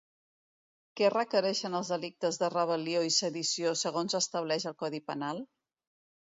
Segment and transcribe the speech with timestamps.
[1.01, 5.47] Què requereixen els delictes de rebel·lió i sedició segons estableix el codi penal?